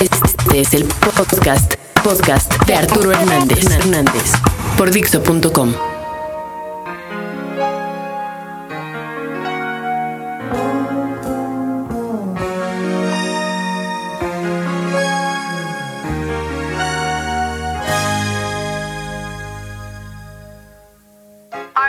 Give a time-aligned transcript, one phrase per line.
[0.00, 1.72] Este es el podcast,
[2.04, 4.32] podcast de Arturo Hernández, Hernández
[4.76, 5.72] por Dixo.com.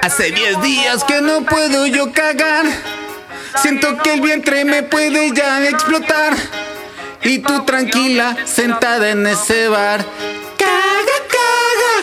[0.01, 2.65] Hace 10 días que no puedo yo cagar.
[3.61, 6.37] Siento que el vientre me puede ya explotar.
[7.23, 10.05] Y tú tranquila, sentada en ese bar.
[10.57, 11.95] Caga, caga.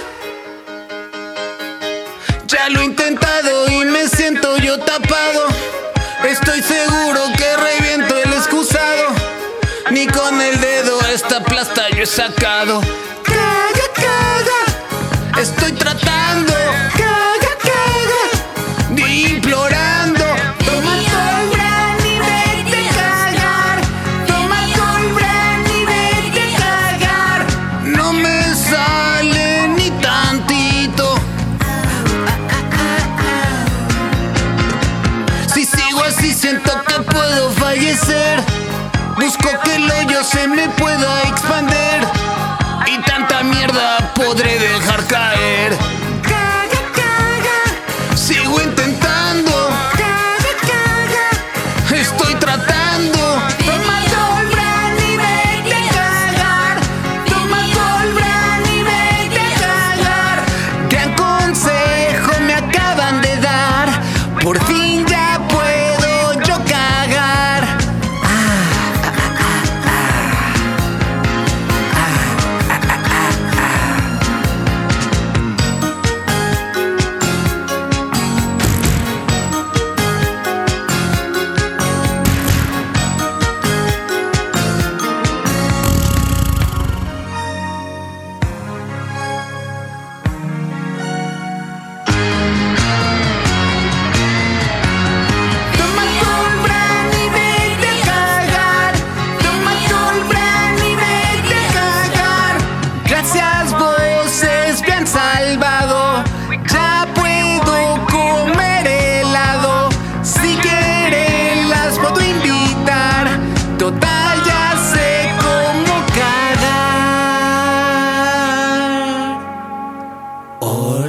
[2.47, 5.47] Ya lo he intentado y me siento yo tapado.
[6.25, 9.15] Estoy seguro que reviento el excusado.
[9.91, 12.81] Ni con el dedo esta plasta yo he sacado.
[13.23, 15.41] Caga, caga.
[15.41, 16.14] Estoy tratando.
[36.25, 38.41] Así siento que puedo fallecer.
[39.17, 42.03] Busco que el hoyo se me pueda expander.
[42.87, 46.04] Y tanta mierda podré dejar caer.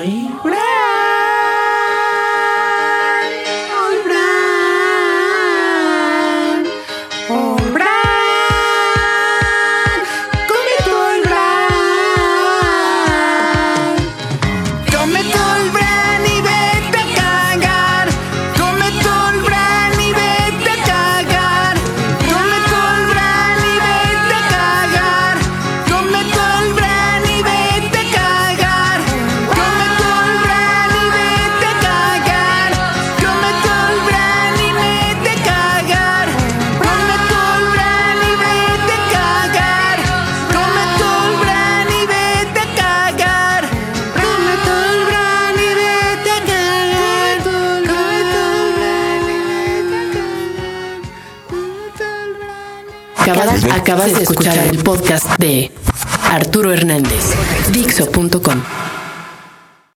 [0.06, 0.65] Really?
[53.32, 55.72] Acabas, acabas de escuchar el podcast de
[56.30, 57.34] Arturo Hernández,
[57.72, 58.85] Dixo.com.